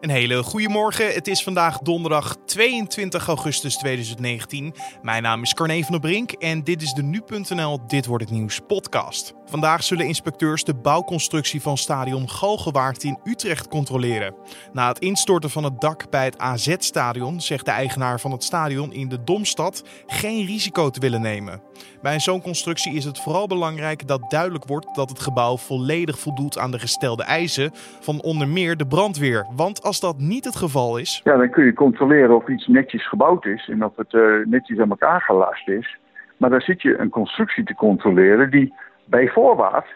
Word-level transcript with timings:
Een 0.00 0.10
hele 0.10 0.42
goede 0.42 0.68
morgen. 0.68 1.14
Het 1.14 1.26
is 1.26 1.42
vandaag 1.42 1.78
donderdag 1.78 2.36
22 2.44 3.26
augustus 3.26 3.76
2019. 3.76 4.74
Mijn 5.02 5.22
naam 5.22 5.42
is 5.42 5.54
Carne 5.54 5.82
van 5.82 5.90
der 5.90 6.00
Brink 6.00 6.32
en 6.32 6.64
dit 6.64 6.82
is 6.82 6.92
de 6.92 7.02
Nu.nl 7.02 7.86
Dit 7.86 8.06
Wordt 8.06 8.24
Het 8.24 8.32
Nieuws 8.32 8.60
podcast. 8.66 9.34
Vandaag 9.44 9.84
zullen 9.84 10.06
inspecteurs 10.06 10.64
de 10.64 10.74
bouwconstructie 10.74 11.62
van 11.62 11.78
stadion 11.78 12.30
Galgenwaard 12.30 13.04
in 13.04 13.18
Utrecht 13.24 13.68
controleren. 13.68 14.34
Na 14.72 14.88
het 14.88 14.98
instorten 14.98 15.50
van 15.50 15.64
het 15.64 15.80
dak 15.80 16.10
bij 16.10 16.24
het 16.24 16.38
AZ-stadion 16.38 17.40
zegt 17.40 17.64
de 17.64 17.70
eigenaar 17.70 18.20
van 18.20 18.30
het 18.30 18.44
stadion 18.44 18.92
in 18.92 19.08
de 19.08 19.24
Domstad 19.24 19.82
geen 20.06 20.46
risico 20.46 20.90
te 20.90 21.00
willen 21.00 21.20
nemen. 21.20 21.62
Bij 22.02 22.20
zo'n 22.20 22.42
constructie 22.42 22.94
is 22.94 23.04
het 23.04 23.20
vooral 23.20 23.46
belangrijk 23.46 24.06
dat 24.08 24.30
duidelijk 24.30 24.64
wordt 24.66 24.94
dat 24.94 25.08
het 25.08 25.20
gebouw 25.20 25.56
volledig 25.56 26.18
voldoet 26.18 26.58
aan 26.58 26.70
de 26.70 26.78
gestelde 26.78 27.22
eisen 27.22 27.72
van 28.00 28.22
onder 28.22 28.48
meer 28.48 28.76
de 28.76 28.86
brandweer. 28.86 29.46
Want 29.54 29.82
als 29.88 30.00
dat 30.00 30.18
niet 30.18 30.44
het 30.44 30.56
geval 30.56 30.98
is. 30.98 31.20
Ja, 31.24 31.36
dan 31.36 31.50
kun 31.50 31.64
je 31.64 31.72
controleren 31.72 32.36
of 32.36 32.48
iets 32.48 32.66
netjes 32.66 33.08
gebouwd 33.08 33.44
is 33.44 33.68
en 33.68 33.84
of 33.84 33.96
het 33.96 34.12
uh, 34.12 34.46
netjes 34.46 34.78
aan 34.78 34.90
elkaar 34.90 35.20
gelast 35.20 35.68
is. 35.68 35.96
Maar 36.36 36.50
dan 36.50 36.60
zit 36.60 36.82
je 36.82 36.98
een 36.98 37.10
constructie 37.10 37.64
te 37.64 37.74
controleren 37.74 38.50
die 38.50 38.74
bij 39.04 39.28
voorbaat 39.28 39.86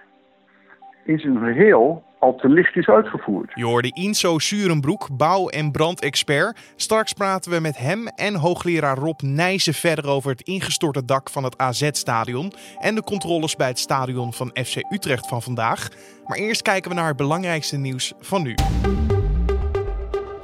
in 1.05 1.19
zijn 1.19 1.39
geheel 1.39 2.03
al 2.19 2.35
te 2.35 2.49
licht 2.49 2.77
is 2.77 2.89
uitgevoerd. 2.89 3.51
Je 3.55 3.65
hoorde 3.65 3.91
Inso 3.95 4.39
Surenbroek, 4.39 5.09
bouw- 5.17 5.49
en 5.49 5.71
brandexpert. 5.71 6.73
Straks 6.77 7.13
praten 7.13 7.53
we 7.53 7.61
met 7.61 7.79
hem 7.79 8.07
en 8.07 8.35
hoogleraar 8.35 8.97
Rob 8.97 9.21
Nijzen 9.21 9.75
verder 9.75 10.09
over 10.09 10.31
het 10.31 10.41
ingestorte 10.41 11.05
dak 11.05 11.31
van 11.31 11.45
het 11.45 11.59
AZ-stadion 11.59 12.53
en 12.79 12.95
de 12.95 13.03
controles 13.03 13.57
bij 13.57 13.69
het 13.69 13.79
stadion 13.79 14.33
van 14.33 14.51
FC 14.65 14.77
Utrecht 14.91 15.29
van 15.29 15.43
vandaag. 15.43 15.89
Maar 16.27 16.39
eerst 16.39 16.63
kijken 16.63 16.91
we 16.91 16.97
naar 16.97 17.09
het 17.09 17.17
belangrijkste 17.17 17.77
nieuws 17.77 18.13
van 18.21 18.43
nu. 18.43 18.55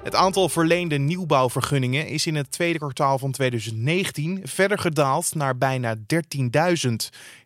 Het 0.09 0.17
aantal 0.17 0.49
verleende 0.49 0.99
nieuwbouwvergunningen 0.99 2.07
is 2.07 2.27
in 2.27 2.35
het 2.35 2.51
tweede 2.51 2.79
kwartaal 2.79 3.19
van 3.19 3.31
2019 3.31 4.41
verder 4.45 4.79
gedaald 4.79 5.35
naar 5.35 5.59
bijna 5.59 5.97
13.000. 5.97 6.93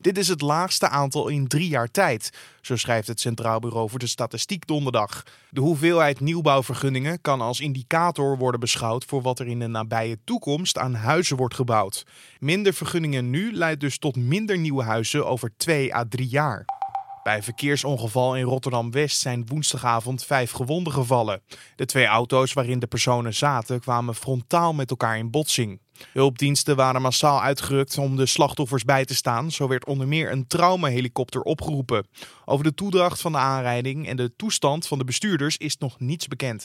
Dit 0.01 0.19
is 0.19 0.29
het 0.29 0.41
laagste 0.41 0.89
aantal 0.89 1.29
in 1.29 1.49
drie 1.49 1.69
jaar 1.69 1.91
tijd, 1.91 2.31
zo 2.61 2.77
schrijft 2.77 3.09
het 3.09 3.21
Centraal 3.21 3.61
Bureau 3.61 3.91
voor 3.91 3.99
de 3.99 4.07
Statistiek 4.07 4.67
donderdag. 4.67 5.23
De 5.51 5.61
hoeveelheid 5.61 6.21
nieuwbouwvergunningen 6.21 7.21
kan 7.21 7.41
als 7.41 7.61
indicator 7.61 8.39
worden 8.39 8.61
beschouwd 8.61 9.05
voor 9.05 9.23
wat 9.23 9.39
er 9.39 9.47
in 9.47 9.59
de 9.59 9.67
nabije 9.67 10.19
toekomst 10.25 10.79
aan 10.79 10.95
huizen 10.95 11.37
wordt 11.37 11.55
gebouwd. 11.55 12.07
Minder 12.39 12.75
vergunningen 12.75 13.31
nu 13.31 13.53
leidt 13.53 13.81
dus 13.81 13.99
tot 13.99 14.17
minder 14.17 14.59
nieuwe 14.59 14.83
huizen 14.83 15.27
over 15.27 15.53
twee 15.57 15.95
à 15.95 16.05
drie 16.09 16.29
jaar. 16.29 16.82
Bij 17.23 17.43
verkeersongeval 17.43 18.37
in 18.37 18.45
Rotterdam-West 18.45 19.21
zijn 19.21 19.47
woensdagavond 19.47 20.25
vijf 20.25 20.51
gewonden 20.51 20.93
gevallen. 20.93 21.43
De 21.77 21.87
twee 21.87 22.07
auto's 22.07 22.53
waarin 22.53 22.79
de 22.79 22.87
personen 22.87 23.35
zaten 23.35 23.81
kwamen 23.81 24.15
frontaal 24.15 24.73
met 24.73 24.91
elkaar 24.91 25.19
in 25.19 25.31
botsing. 25.31 25.81
Hulpdiensten 26.13 26.77
waren 26.77 27.03
massaal 27.03 27.43
uitgerukt 27.43 27.99
om 27.99 28.17
de 28.17 28.27
slachtoffers 28.27 28.85
bij 28.85 29.05
te 29.05 29.15
staan. 29.15 29.51
Zo 29.51 29.69
werd 29.69 29.87
onder 29.87 30.09
meer 30.09 30.33
een 30.33 30.47
traumahelikopter 30.47 31.41
opgeroepen. 31.41 32.07
Over 32.45 32.65
de 32.65 32.75
toedracht 32.75 33.21
van 33.21 33.33
de 33.33 33.39
aanrijding 33.39 34.09
en 34.09 34.17
de 34.17 34.37
toestand 34.37 34.87
van 34.87 34.99
de 34.99 35.05
bestuurders 35.05 35.57
is 35.57 35.77
nog 35.77 36.01
niets 36.01 36.29
bekend. 36.29 36.63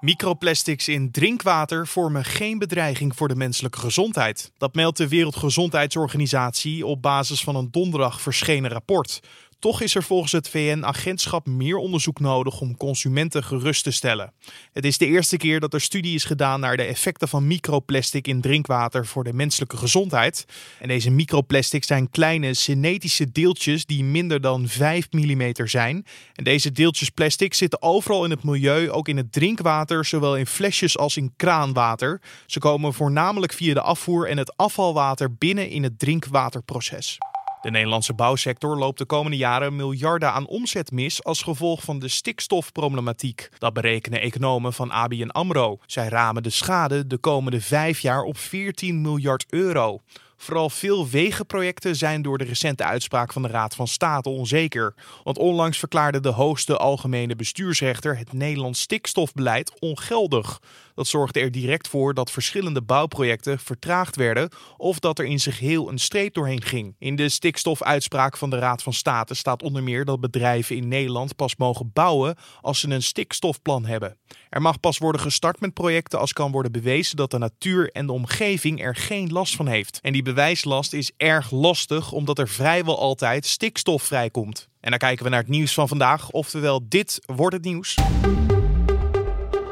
Microplastics 0.00 0.88
in 0.88 1.10
drinkwater 1.10 1.86
vormen 1.86 2.24
geen 2.24 2.58
bedreiging 2.58 3.16
voor 3.16 3.28
de 3.28 3.34
menselijke 3.34 3.78
gezondheid. 3.78 4.52
Dat 4.58 4.74
meldt 4.74 4.96
de 4.96 5.08
Wereldgezondheidsorganisatie 5.08 6.86
op 6.86 7.02
basis 7.02 7.42
van 7.42 7.56
een 7.56 7.70
donderdag 7.70 8.20
verschenen 8.20 8.70
rapport. 8.70 9.20
Toch 9.60 9.80
is 9.80 9.94
er 9.94 10.02
volgens 10.02 10.32
het 10.32 10.48
VN-agentschap 10.48 11.46
meer 11.46 11.76
onderzoek 11.76 12.20
nodig 12.20 12.60
om 12.60 12.76
consumenten 12.76 13.44
gerust 13.44 13.84
te 13.84 13.90
stellen. 13.90 14.32
Het 14.72 14.84
is 14.84 14.98
de 14.98 15.06
eerste 15.06 15.36
keer 15.36 15.60
dat 15.60 15.74
er 15.74 15.80
studie 15.80 16.14
is 16.14 16.24
gedaan 16.24 16.60
naar 16.60 16.76
de 16.76 16.82
effecten 16.82 17.28
van 17.28 17.46
microplastic 17.46 18.26
in 18.26 18.40
drinkwater 18.40 19.06
voor 19.06 19.24
de 19.24 19.32
menselijke 19.32 19.76
gezondheid. 19.76 20.46
En 20.78 20.88
deze 20.88 21.10
microplastics 21.10 21.86
zijn 21.86 22.10
kleine 22.10 22.54
synthetische 22.54 23.32
deeltjes 23.32 23.86
die 23.86 24.04
minder 24.04 24.40
dan 24.40 24.68
5 24.68 25.06
mm 25.10 25.52
zijn. 25.54 26.06
En 26.34 26.44
deze 26.44 26.72
deeltjes 26.72 27.10
plastic 27.10 27.54
zitten 27.54 27.82
overal 27.82 28.24
in 28.24 28.30
het 28.30 28.44
milieu, 28.44 28.90
ook 28.90 29.08
in 29.08 29.16
het 29.16 29.32
drinkwater, 29.32 30.04
zowel 30.04 30.36
in 30.36 30.46
flesjes 30.46 30.98
als 30.98 31.16
in 31.16 31.32
kraanwater. 31.36 32.20
Ze 32.46 32.58
komen 32.58 32.94
voornamelijk 32.94 33.52
via 33.52 33.74
de 33.74 33.82
afvoer 33.82 34.28
en 34.28 34.38
het 34.38 34.56
afvalwater 34.56 35.34
binnen 35.34 35.68
in 35.68 35.82
het 35.82 35.98
drinkwaterproces. 35.98 37.18
De 37.60 37.70
Nederlandse 37.70 38.14
bouwsector 38.14 38.78
loopt 38.78 38.98
de 38.98 39.04
komende 39.04 39.36
jaren 39.36 39.76
miljarden 39.76 40.32
aan 40.32 40.46
omzet 40.46 40.90
mis 40.90 41.24
als 41.24 41.42
gevolg 41.42 41.82
van 41.82 41.98
de 41.98 42.08
stikstofproblematiek. 42.08 43.48
Dat 43.58 43.72
berekenen 43.72 44.20
economen 44.20 44.72
van 44.72 44.90
ABN 44.90 45.28
AMRO. 45.28 45.78
Zij 45.86 46.08
ramen 46.08 46.42
de 46.42 46.50
schade 46.50 47.06
de 47.06 47.18
komende 47.18 47.60
vijf 47.60 48.00
jaar 48.00 48.22
op 48.22 48.38
14 48.38 49.00
miljard 49.00 49.46
euro. 49.48 50.00
Vooral 50.36 50.70
veel 50.70 51.08
wegenprojecten 51.08 51.96
zijn 51.96 52.22
door 52.22 52.38
de 52.38 52.44
recente 52.44 52.84
uitspraak 52.84 53.32
van 53.32 53.42
de 53.42 53.48
Raad 53.48 53.74
van 53.74 53.88
State 53.88 54.28
onzeker. 54.28 54.94
Want 55.24 55.38
onlangs 55.38 55.78
verklaarde 55.78 56.20
de 56.20 56.28
hoogste 56.28 56.76
algemene 56.76 57.36
bestuursrechter 57.36 58.18
het 58.18 58.32
Nederlands 58.32 58.80
stikstofbeleid 58.80 59.72
ongeldig. 59.80 60.60
Dat 61.00 61.08
zorgde 61.08 61.40
er 61.40 61.50
direct 61.50 61.88
voor 61.88 62.14
dat 62.14 62.30
verschillende 62.30 62.82
bouwprojecten 62.82 63.58
vertraagd 63.58 64.16
werden 64.16 64.50
of 64.76 64.98
dat 64.98 65.18
er 65.18 65.24
in 65.24 65.40
zich 65.40 65.58
heel 65.58 65.88
een 65.88 65.98
streep 65.98 66.34
doorheen 66.34 66.62
ging. 66.62 66.94
In 66.98 67.16
de 67.16 67.28
stikstofuitspraak 67.28 68.36
van 68.36 68.50
de 68.50 68.58
Raad 68.58 68.82
van 68.82 68.92
State 68.92 69.34
staat 69.34 69.62
onder 69.62 69.82
meer 69.82 70.04
dat 70.04 70.20
bedrijven 70.20 70.76
in 70.76 70.88
Nederland 70.88 71.36
pas 71.36 71.56
mogen 71.56 71.90
bouwen 71.92 72.36
als 72.60 72.80
ze 72.80 72.88
een 72.88 73.02
stikstofplan 73.02 73.84
hebben. 73.84 74.16
Er 74.48 74.62
mag 74.62 74.80
pas 74.80 74.98
worden 74.98 75.20
gestart 75.20 75.60
met 75.60 75.74
projecten 75.74 76.18
als 76.18 76.32
kan 76.32 76.52
worden 76.52 76.72
bewezen 76.72 77.16
dat 77.16 77.30
de 77.30 77.38
natuur 77.38 77.90
en 77.90 78.06
de 78.06 78.12
omgeving 78.12 78.82
er 78.84 78.96
geen 78.96 79.32
last 79.32 79.56
van 79.56 79.66
heeft. 79.66 79.98
En 80.00 80.12
die 80.12 80.22
bewijslast 80.22 80.92
is 80.92 81.12
erg 81.16 81.50
lastig 81.50 82.12
omdat 82.12 82.38
er 82.38 82.48
vrijwel 82.48 82.98
altijd 82.98 83.46
stikstof 83.46 84.02
vrijkomt. 84.02 84.68
En 84.80 84.90
dan 84.90 84.98
kijken 84.98 85.24
we 85.24 85.30
naar 85.30 85.40
het 85.40 85.48
nieuws 85.48 85.74
van 85.74 85.88
vandaag, 85.88 86.30
oftewel 86.30 86.80
dit 86.88 87.20
wordt 87.26 87.54
het 87.56 87.64
nieuws. 87.64 87.96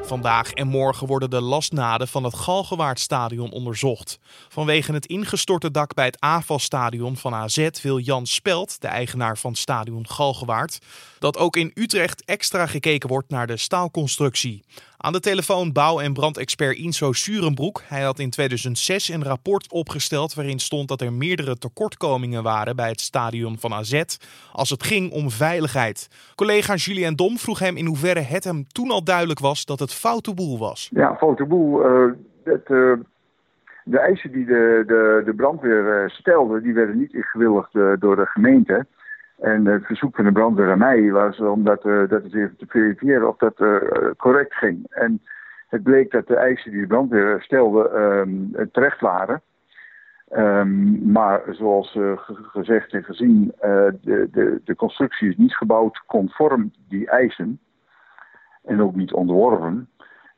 Vandaag 0.08 0.52
en 0.52 0.66
morgen 0.66 1.06
worden 1.06 1.30
de 1.30 1.40
lastnaden 1.40 2.08
van 2.08 2.24
het 2.24 2.34
Galgenwaardstadion 2.34 3.50
onderzocht. 3.50 4.18
Vanwege 4.48 4.92
het 4.92 5.06
ingestorte 5.06 5.70
dak 5.70 5.94
bij 5.94 6.04
het 6.04 6.20
AFAS-stadion 6.20 7.16
van 7.16 7.34
AZ 7.34 7.68
wil 7.82 7.98
Jan 7.98 8.26
Spelt, 8.26 8.80
de 8.80 8.86
eigenaar 8.86 9.38
van 9.38 9.54
stadion 9.54 10.08
Galgenwaard, 10.08 10.78
dat 11.18 11.36
ook 11.36 11.56
in 11.56 11.70
Utrecht 11.74 12.24
extra 12.24 12.66
gekeken 12.66 13.08
wordt 13.08 13.30
naar 13.30 13.46
de 13.46 13.56
staalconstructie. 13.56 14.64
Aan 15.00 15.12
de 15.12 15.20
telefoon 15.20 15.72
bouw- 15.72 16.00
en 16.00 16.12
brandexpert 16.12 16.76
Inso 16.76 17.12
Surenbroek. 17.12 17.82
Hij 17.88 18.02
had 18.02 18.18
in 18.18 18.30
2006 18.30 19.08
een 19.08 19.24
rapport 19.24 19.72
opgesteld 19.72 20.34
waarin 20.34 20.58
stond 20.58 20.88
dat 20.88 21.00
er 21.00 21.12
meerdere 21.12 21.58
tekortkomingen 21.58 22.42
waren 22.42 22.76
bij 22.76 22.88
het 22.88 23.00
stadion 23.00 23.58
van 23.58 23.72
AZ 23.72 24.02
als 24.52 24.70
het 24.70 24.82
ging 24.82 25.12
om 25.12 25.30
veiligheid. 25.30 26.08
Collega 26.34 26.74
Julien 26.74 27.16
Dom 27.16 27.36
vroeg 27.36 27.58
hem 27.58 27.76
in 27.76 27.86
hoeverre 27.86 28.20
het 28.20 28.44
hem 28.44 28.66
toen 28.68 28.90
al 28.90 29.04
duidelijk 29.04 29.40
was 29.40 29.64
dat 29.64 29.78
het 29.78 29.92
foute 29.92 30.34
boel 30.34 30.58
was. 30.58 30.90
Ja, 30.92 31.16
foute 31.16 31.44
boel. 31.44 31.80
Uh, 31.84 32.12
de 33.84 33.98
eisen 33.98 34.32
die 34.32 34.44
de, 34.44 34.84
de, 34.86 35.22
de 35.24 35.34
brandweer 35.34 36.02
uh, 36.02 36.08
stelde, 36.08 36.60
die 36.60 36.74
werden 36.74 36.98
niet 36.98 37.14
ingewilligd 37.14 37.72
door 38.00 38.16
de 38.16 38.26
gemeente. 38.26 38.86
En 39.38 39.66
het 39.66 39.86
verzoek 39.86 40.16
van 40.16 40.24
de 40.24 40.32
brandweer 40.32 40.70
aan 40.70 40.78
mij 40.78 41.10
was 41.10 41.40
om 41.40 41.64
dat, 41.64 41.84
uh, 41.84 42.08
dat 42.08 42.22
eens 42.22 42.34
even 42.34 42.56
te 42.56 42.66
verifiëren 42.68 43.28
of 43.28 43.36
dat 43.36 43.60
uh, 43.60 43.80
correct 44.16 44.54
ging. 44.54 44.86
En 44.88 45.22
het 45.68 45.82
bleek 45.82 46.10
dat 46.10 46.26
de 46.26 46.36
eisen 46.36 46.70
die 46.70 46.80
de 46.80 46.86
brandweer 46.86 47.42
stelde 47.42 47.90
um, 47.90 48.52
terecht 48.72 49.00
waren. 49.00 49.42
Um, 50.36 51.12
maar 51.12 51.42
zoals 51.50 51.94
uh, 51.94 52.12
gezegd 52.52 52.92
en 52.92 53.04
gezien, 53.04 53.54
de, 53.60 54.28
de, 54.30 54.60
de 54.64 54.74
constructie 54.74 55.28
is 55.28 55.36
niet 55.36 55.56
gebouwd 55.56 56.02
conform 56.06 56.72
die 56.88 57.10
eisen. 57.10 57.60
En 58.64 58.82
ook 58.82 58.94
niet 58.94 59.12
onderworpen. 59.12 59.88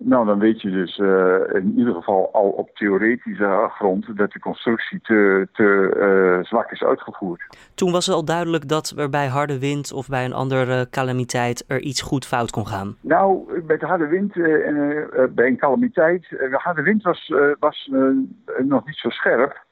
Nou, 0.02 0.26
dan 0.26 0.38
weet 0.38 0.60
je 0.62 0.70
dus 0.70 0.98
uh, 0.98 1.34
in 1.52 1.74
ieder 1.76 1.94
geval 1.94 2.32
al 2.32 2.48
op 2.48 2.70
theoretische 2.74 3.68
grond 3.70 4.16
dat 4.16 4.32
de 4.32 4.38
constructie 4.38 5.00
te, 5.00 5.48
te 5.52 5.96
uh, 5.96 6.44
zwak 6.44 6.70
is 6.70 6.82
uitgevoerd. 6.82 7.42
Toen 7.74 7.92
was 7.92 8.06
het 8.06 8.14
al 8.14 8.24
duidelijk 8.24 8.68
dat 8.68 8.94
er 8.96 9.10
bij 9.10 9.26
harde 9.26 9.58
wind 9.58 9.92
of 9.92 10.08
bij 10.08 10.24
een 10.24 10.32
andere 10.32 10.88
calamiteit 10.90 11.64
er 11.68 11.80
iets 11.80 12.02
goed 12.02 12.26
fout 12.26 12.50
kon 12.50 12.66
gaan? 12.66 12.96
Nou, 13.00 13.60
bij 13.66 13.76
de 13.76 13.86
harde 13.86 14.06
wind 14.06 14.36
en 14.36 14.76
uh, 14.76 15.24
bij 15.30 15.46
een 15.46 15.58
calamiteit, 15.58 16.28
de 16.28 16.58
harde 16.62 16.82
wind 16.82 17.02
was, 17.02 17.32
was 17.58 17.90
nog 18.58 18.86
niet 18.86 18.96
zo 18.96 19.08
scherp, 19.08 19.64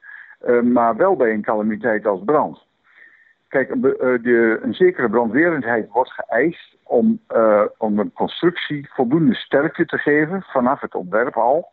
maar 0.62 0.96
wel 0.96 1.16
bij 1.16 1.32
een 1.32 1.42
calamiteit 1.42 2.06
als 2.06 2.20
brand. 2.24 2.66
Kijk, 3.48 3.82
de, 3.82 4.58
een 4.62 4.74
zekere 4.74 5.10
brandwerendheid 5.10 5.90
wordt 5.90 6.12
geëist 6.12 6.76
om, 6.82 7.20
uh, 7.34 7.64
om 7.78 7.98
een 7.98 8.12
constructie 8.12 8.88
voldoende 8.92 9.34
sterkte 9.34 9.84
te 9.84 9.98
geven 9.98 10.42
vanaf 10.42 10.80
het 10.80 10.94
ontwerp 10.94 11.36
al. 11.36 11.72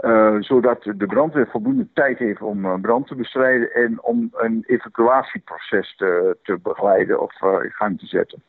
Uh, 0.00 0.36
zodat 0.40 0.82
de 0.82 1.06
brandweer 1.06 1.46
voldoende 1.46 1.88
tijd 1.94 2.18
heeft 2.18 2.40
om 2.40 2.80
brand 2.80 3.06
te 3.06 3.14
bestrijden 3.14 3.74
en 3.74 4.02
om 4.02 4.28
een 4.32 4.64
evacuatieproces 4.66 5.96
te, 5.96 6.36
te 6.42 6.58
begeleiden 6.62 7.20
of 7.20 7.42
in 7.42 7.72
gang 7.72 7.98
te 7.98 8.06
zetten. 8.06 8.42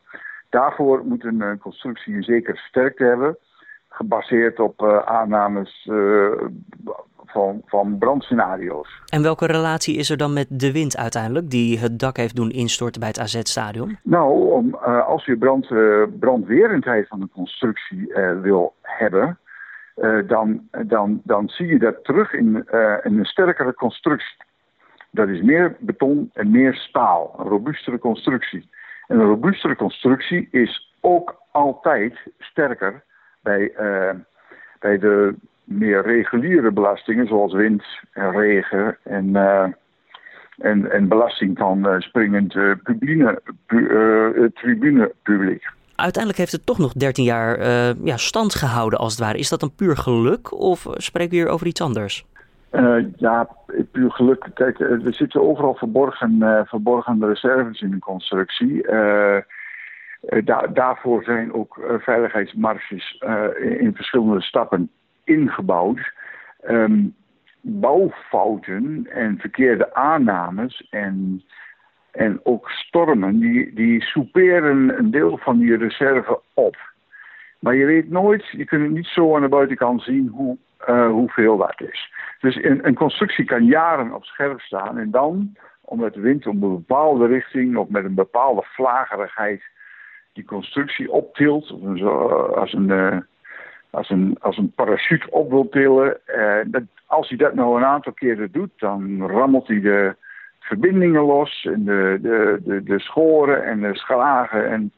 Daarvoor 0.48 1.04
moet 1.04 1.24
een 1.24 1.58
constructie 1.58 2.14
een 2.14 2.22
zekere 2.22 2.56
sterkte 2.56 3.04
hebben, 3.04 3.38
gebaseerd 3.88 4.60
op 4.60 4.82
aannames 5.04 5.88
van, 7.26 7.62
van 7.66 7.98
brandscenario's. 7.98 8.88
En 9.06 9.22
welke 9.22 9.46
relatie 9.46 9.96
is 9.96 10.10
er 10.10 10.16
dan 10.16 10.32
met 10.32 10.46
de 10.50 10.72
wind 10.72 10.96
uiteindelijk, 10.96 11.50
die 11.50 11.78
het 11.78 11.98
dak 11.98 12.16
heeft 12.16 12.36
doen 12.36 12.50
instorten 12.50 13.00
bij 13.00 13.08
het 13.08 13.20
AZ-stadion? 13.20 13.98
Nou, 14.02 14.52
om, 14.52 14.74
als 15.06 15.24
je 15.24 15.36
brand, 15.36 15.66
brandwerendheid 16.20 17.08
van 17.08 17.20
de 17.20 17.28
constructie 17.32 18.12
wil 18.42 18.74
hebben, 18.82 19.38
dan, 20.26 20.68
dan, 20.86 21.20
dan 21.24 21.48
zie 21.48 21.66
je 21.66 21.78
dat 21.78 22.04
terug 22.04 22.32
in, 22.32 22.46
in 23.02 23.18
een 23.18 23.24
sterkere 23.24 23.74
constructie. 23.74 24.36
Dat 25.10 25.28
is 25.28 25.42
meer 25.42 25.76
beton 25.78 26.30
en 26.34 26.50
meer 26.50 26.74
staal, 26.74 27.34
een 27.38 27.46
robuustere 27.46 27.98
constructie. 27.98 28.68
En 29.06 29.18
een 29.18 29.26
robuustere 29.26 29.76
constructie 29.76 30.48
is 30.50 30.94
ook 31.00 31.42
altijd 31.50 32.18
sterker 32.38 33.02
bij, 33.48 33.72
uh, 33.80 34.20
bij 34.78 34.98
de 34.98 35.34
meer 35.64 36.02
reguliere 36.02 36.70
belastingen, 36.72 37.26
zoals 37.26 37.52
wind 37.52 37.82
en 38.12 38.30
regen 38.30 38.96
en, 39.02 39.26
uh, 39.28 39.64
en, 40.58 40.90
en 40.90 41.08
belasting 41.08 41.58
van 41.58 41.88
uh, 41.88 42.00
springend 42.00 42.52
publine, 42.82 43.42
pu, 43.66 44.50
tribunepubliek. 44.54 45.66
Uiteindelijk 45.94 46.38
heeft 46.38 46.52
het 46.52 46.66
toch 46.66 46.78
nog 46.78 46.92
13 46.92 47.24
jaar 47.24 47.58
ja, 48.02 48.16
stand 48.16 48.54
gehouden, 48.54 48.98
als 48.98 49.12
het 49.12 49.20
ware. 49.20 49.38
Is 49.38 49.48
dat 49.48 49.62
een 49.62 49.74
puur 49.74 49.96
geluk 49.96 50.52
of 50.52 50.86
spreken 50.92 51.30
we 51.30 51.36
hier 51.36 51.48
over 51.48 51.66
iets 51.66 51.80
anders? 51.80 52.24
Uh, 52.72 53.04
ja, 53.16 53.48
puur 53.92 54.10
geluk. 54.10 54.46
Kijk, 54.54 54.80
er 54.80 55.14
zitten 55.14 55.42
overal 55.42 55.74
verborgen, 55.74 56.36
uh, 56.40 56.60
verborgen 56.64 57.26
reserves 57.26 57.80
in 57.80 57.90
de 57.90 57.98
constructie. 57.98 58.88
Uh, 58.88 59.36
daarvoor 60.72 61.22
zijn 61.22 61.52
ook 61.52 61.80
veiligheidsmarges 61.98 63.22
in, 63.60 63.80
in, 63.80 63.94
verschillende 63.94 64.42
stappen 64.42 64.90
ingebouwd. 65.24 66.12
Um, 66.68 67.14
bouwfouten 67.60 69.06
en 69.10 69.38
verkeerde 69.38 69.94
aannames 69.94 70.86
en, 70.90 71.42
en 72.10 72.40
ook 72.42 72.70
stormen, 72.70 73.38
die, 73.38 73.74
die 73.74 74.02
souperen 74.02 74.98
een 74.98 75.10
deel 75.10 75.38
van 75.38 75.58
die 75.58 75.76
reserve 75.76 76.40
op. 76.54 76.76
Maar 77.58 77.74
je 77.74 77.84
weet 77.84 78.10
nooit, 78.10 78.46
je 78.46 78.64
kunt 78.64 78.82
het 78.82 78.90
niet 78.90 79.06
zo 79.06 79.34
aan 79.34 79.42
de 79.42 79.48
buitenkant 79.48 80.02
zien 80.02 80.28
hoe, 80.28 80.56
hoeveel 81.10 81.56
dat 81.56 81.80
is. 81.80 82.12
Dus 82.40 82.56
een, 82.56 82.86
een, 82.86 82.94
constructie 82.94 83.44
kan 83.44 83.64
jaren 83.64 84.14
op 84.14 84.24
scherp 84.24 84.60
staan 84.60 84.98
en 84.98 85.10
dan, 85.10 85.56
omdat 85.80 86.14
de 86.14 86.20
wind 86.20 86.46
op 86.46 86.52
een 86.52 86.74
bepaalde 86.74 87.26
richting 87.26 87.76
of 87.76 87.88
met 87.88 88.04
een 88.04 88.14
bepaalde 88.14 88.62
vlagerigheid 88.64 89.62
die 90.38 90.46
constructie 90.46 91.10
optilt, 91.10 91.70
of 91.72 92.02
als 92.54 92.72
een, 92.72 92.88
uh, 92.88 93.16
als 93.90 94.10
een, 94.10 94.36
als 94.40 94.56
een 94.56 94.72
parachute 94.72 95.30
op 95.30 95.50
wil 95.50 95.68
tillen, 95.68 96.18
uh, 96.26 96.60
dat, 96.66 96.82
als 97.06 97.28
hij 97.28 97.38
dat 97.38 97.54
nou 97.54 97.76
een 97.76 97.84
aantal 97.84 98.12
keren 98.12 98.52
doet, 98.52 98.70
dan 98.76 99.26
rammelt 99.26 99.66
hij 99.66 99.80
de 99.80 100.16
verbindingen 100.60 101.22
los 101.22 101.64
en 101.64 101.84
de, 101.84 102.18
de, 102.22 102.60
de, 102.64 102.82
de 102.82 103.00
schoren 103.00 103.64
en 103.64 103.80
de 103.80 103.96
schragen 103.96 104.70
en 104.70 104.92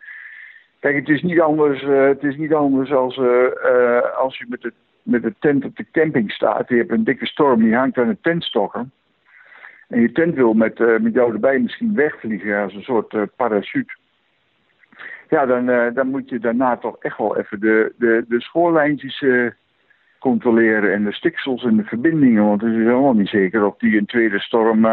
Kijk, 0.81 0.97
het 0.97 1.09
is 1.09 1.23
niet 1.23 1.41
anders, 1.41 1.83
uh, 1.83 2.07
het 2.07 2.23
is 2.23 2.37
niet 2.37 2.55
anders 2.55 2.93
als, 2.93 3.19
als 4.17 4.39
je 4.39 4.47
met 4.49 4.61
de 4.61 4.73
met 5.03 5.23
de 5.23 5.35
tent 5.39 5.65
op 5.65 5.77
de 5.77 5.87
camping 5.93 6.33
staat. 6.33 6.69
Je 6.69 6.77
hebt 6.77 6.91
een 6.91 7.05
dikke 7.05 7.27
storm, 7.27 7.63
die 7.63 7.75
hangt 7.75 7.99
aan 7.99 8.09
de 8.09 8.19
tentstokken. 8.21 8.93
En 9.89 10.01
je 10.01 10.13
tent 10.13 10.35
wil 10.35 10.53
met, 10.53 10.79
uh, 10.79 10.99
met 10.99 11.15
jou 11.15 11.33
erbij 11.33 11.59
misschien 11.59 11.95
wegvliegen 11.95 12.63
als 12.63 12.75
een 12.75 12.83
soort 12.83 13.37
parachute. 13.37 13.93
Ja, 15.31 15.47
dan, 15.47 15.69
uh, 15.69 15.95
dan 15.95 16.07
moet 16.07 16.29
je 16.29 16.39
daarna 16.39 16.77
toch 16.77 16.97
echt 16.99 17.19
wel 17.19 17.39
even 17.39 17.61
de, 17.61 17.93
de, 17.99 18.25
de 18.29 18.41
schoorlijntjes 18.41 19.25
controleren 20.19 20.93
en 20.93 21.05
de 21.05 21.13
stiksels 21.13 21.65
en 21.65 21.77
de 21.77 21.85
verbindingen. 21.85 22.47
Want 22.47 22.61
het 22.61 22.71
is 22.71 22.77
helemaal 22.77 23.13
niet 23.13 23.29
zeker 23.29 23.67
of 23.67 23.77
die 23.77 23.99
een 23.99 24.07
tweede 24.07 24.41
storm 24.41 24.87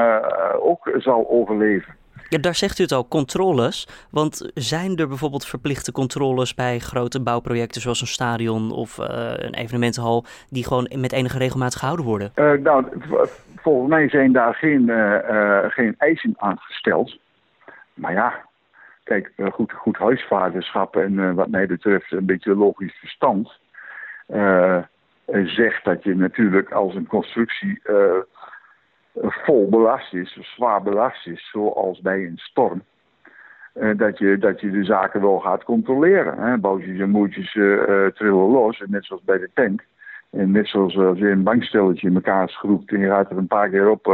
ook 0.60 0.92
zal 0.98 1.30
overleven. 1.30 1.94
Ja, 2.30 2.38
daar 2.38 2.56
zegt 2.56 2.80
u 2.80 2.84
het 2.84 2.92
al, 2.92 3.07
controles. 3.07 4.07
Want 4.12 4.51
zijn 4.54 4.95
er 4.95 5.07
bijvoorbeeld 5.07 5.45
verplichte 5.45 5.92
controles 5.92 6.54
bij 6.54 6.80
grote 6.80 7.22
bouwprojecten 7.22 7.81
zoals 7.81 8.01
een 8.01 8.07
stadion 8.07 8.72
of 8.72 8.98
een 8.98 9.54
evenementenhal 9.54 10.25
die 10.50 10.63
gewoon 10.63 10.90
met 10.95 11.12
enige 11.12 11.38
regelmaat 11.38 11.75
gehouden 11.75 12.06
worden? 12.06 12.31
Nou, 12.63 12.86
volgens 13.56 13.90
mij 13.90 14.10
zijn 14.10 14.31
daar 14.31 14.56
geen, 14.56 14.92
geen 15.72 15.95
eisen 15.98 16.33
aan 16.38 16.57
gesteld. 16.60 17.18
Maar 17.94 18.13
ja, 18.13 18.46
kijk, 19.07 19.31
goed, 19.51 19.71
goed 19.71 19.98
huisvaderschap 19.98 20.95
en 20.95 21.36
wat 21.36 21.48
mij 21.48 21.68
betreft 21.68 22.12
een 22.12 22.25
beetje 22.25 22.56
logisch 22.56 22.95
verstand 23.00 23.59
zegt 25.45 25.83
dat 25.83 26.04
je 26.04 26.15
natuurlijk 26.15 26.71
als 26.71 26.95
een 26.95 27.07
constructie 27.07 27.81
vol 29.21 29.69
belast 29.69 30.13
is, 30.13 30.38
zwaar 30.42 30.83
belast 30.83 31.27
is, 31.27 31.50
zoals 31.51 32.01
bij 32.01 32.25
een 32.25 32.38
storm. 32.38 32.83
Dat, 33.95 34.18
je, 34.18 34.38
dat 34.38 34.62
je 34.62 34.71
de 34.71 34.83
zaken 34.83 35.21
wel 35.21 35.39
gaat 35.39 35.63
controleren. 35.63 36.38
Hè. 36.38 37.01
En 37.01 37.09
moertjes 37.09 37.51
trillen 38.13 38.50
los, 38.51 38.83
net 38.86 39.06
zoals 39.06 39.24
bij 39.24 39.38
de 39.38 39.50
tank. 39.54 39.86
En 40.30 40.51
net 40.51 40.68
zoals 40.68 40.98
als 40.98 41.18
je 41.18 41.30
een 41.30 41.44
bankstelletje 41.44 42.07
in 42.07 42.15
elkaar 42.15 42.50
schroeft 42.50 42.92
en 42.92 43.00
je 43.00 43.07
gaat 43.07 43.31
er 43.31 43.38
een 43.38 43.48
paar 43.48 43.69
keer 43.69 43.89
op, 43.89 44.06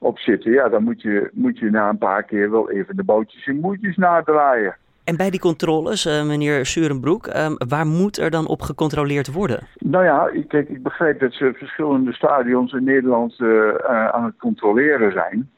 op 0.00 0.18
zitten. 0.18 0.52
Ja, 0.52 0.68
dan 0.68 0.82
moet 0.82 1.02
je, 1.02 1.30
moet 1.32 1.58
je 1.58 1.70
na 1.70 1.88
een 1.88 1.98
paar 1.98 2.22
keer 2.22 2.50
wel 2.50 2.70
even 2.70 2.96
de 2.96 3.04
boutjes 3.04 3.46
en 3.46 3.60
moertjes 3.60 3.96
nadraaien. 3.96 4.76
En 5.04 5.16
bij 5.16 5.30
die 5.30 5.40
controles, 5.40 6.06
uh, 6.06 6.26
meneer 6.26 6.66
Surenbroek, 6.66 7.26
um, 7.26 7.54
waar 7.68 7.86
moet 7.86 8.18
er 8.18 8.30
dan 8.30 8.46
op 8.46 8.62
gecontroleerd 8.62 9.32
worden? 9.32 9.66
Nou 9.78 10.04
ja, 10.04 10.30
kijk, 10.48 10.68
ik 10.68 10.82
begrijp 10.82 11.20
dat 11.20 11.32
ze 11.32 11.52
verschillende 11.56 12.12
stadions 12.12 12.72
in 12.72 12.84
Nederland 12.84 13.38
uh, 13.38 13.74
aan 14.10 14.24
het 14.24 14.36
controleren 14.36 15.12
zijn. 15.12 15.50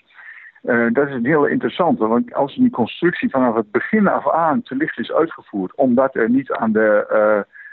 Dat 0.92 1.08
is 1.08 1.14
een 1.14 1.26
hele 1.26 1.50
interessante, 1.50 2.06
want 2.06 2.34
als 2.34 2.54
die 2.54 2.70
constructie 2.70 3.30
vanaf 3.30 3.54
het 3.54 3.70
begin 3.70 4.08
af 4.08 4.30
aan 4.30 4.62
te 4.62 4.76
licht 4.76 4.98
is 4.98 5.12
uitgevoerd, 5.12 5.74
omdat 5.74 6.14
er 6.14 6.30
niet 6.30 6.52
aan 6.52 6.72
de, 6.72 7.06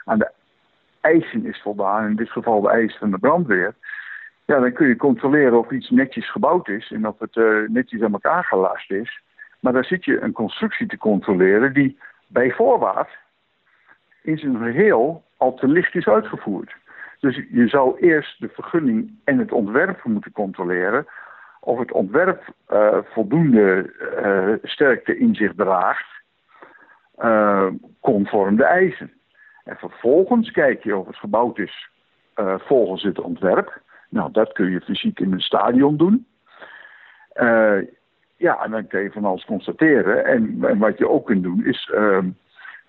aan 0.05 0.19
de 0.19 0.31
eisen 1.01 1.45
is 1.45 1.61
voldaan, 1.61 2.05
in 2.05 2.15
dit 2.15 2.29
geval 2.29 2.61
de 2.61 2.69
eisen 2.69 2.99
van 2.99 3.11
de 3.11 3.17
brandweer, 3.17 3.73
ja, 4.49 4.59
dan 4.59 4.73
kun 4.73 4.87
je 4.87 4.95
controleren 4.95 5.59
of 5.59 5.71
iets 5.71 5.89
netjes 5.89 6.31
gebouwd 6.31 6.67
is 6.67 6.91
en 6.91 7.07
of 7.07 7.19
het 7.19 7.35
netjes 7.69 8.01
aan 8.01 8.13
elkaar 8.13 8.43
gelast 8.43 8.91
is. 8.91 9.21
Maar 9.59 9.73
daar 9.73 9.85
zit 9.85 10.05
je 10.05 10.21
een 10.21 10.31
constructie 10.31 10.87
te 10.87 10.97
controleren 10.97 11.73
die 11.73 11.99
bij 12.27 12.51
voorbaat 12.51 13.09
in 14.21 14.37
zijn 14.37 14.57
geheel 14.57 15.23
al 15.37 15.53
te 15.53 15.67
licht 15.67 15.95
is 15.95 16.07
uitgevoerd. 16.07 16.75
Dus 17.19 17.41
je 17.51 17.67
zou 17.67 17.99
eerst 17.99 18.39
de 18.39 18.49
vergunning 18.49 19.19
en 19.23 19.37
het 19.37 19.51
ontwerp 19.51 20.03
moeten 20.03 20.31
controleren 20.31 21.05
of 21.59 21.79
het 21.79 21.91
ontwerp 21.91 22.43
uh, 22.71 22.97
voldoende 23.03 23.93
uh, 24.23 24.69
sterkte 24.69 25.17
in 25.17 25.35
zich 25.35 25.53
draagt, 25.55 26.07
conform 27.99 28.55
de 28.55 28.63
eisen. 28.63 29.13
En 29.63 29.75
vervolgens 29.75 30.51
kijk 30.51 30.83
je 30.83 30.97
of 30.97 31.07
het 31.07 31.17
gebouwd 31.17 31.57
is 31.57 31.89
volgens 32.57 33.03
het 33.03 33.19
ontwerp. 33.19 33.87
Nou, 34.09 34.31
dat 34.31 34.51
kun 34.51 34.71
je 34.71 34.81
fysiek 34.81 35.19
in 35.19 35.31
een 35.31 35.41
stadion 35.41 35.97
doen. 35.97 36.27
Ja, 38.37 38.63
en 38.63 38.71
dan 38.71 38.87
kun 38.87 39.01
je 39.01 39.11
van 39.11 39.25
alles 39.25 39.45
constateren. 39.45 40.25
En, 40.25 40.77
wat 40.77 40.97
je 40.97 41.09
ook 41.09 41.25
kunt 41.25 41.43
doen 41.43 41.65
is, 41.65 41.91
uh, 41.93 42.19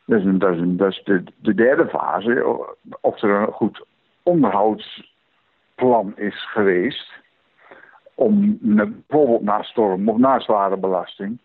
dat 0.04 0.18
is, 0.20 0.24
een, 0.24 0.76
de, 0.76 1.24
de, 1.36 1.54
derde 1.54 1.88
fase, 1.88 2.66
of 3.00 3.22
er 3.22 3.30
een 3.30 3.52
goed 3.52 3.84
onderhoudsplan 4.22 6.12
is 6.16 6.50
geweest 6.50 7.12
om 8.14 8.58
bijvoorbeeld 8.60 9.42
na 9.42 9.62
storm 9.62 10.08
of 10.08 10.16
na 10.16 10.40
zware 10.40 10.76
belasting 10.76 11.38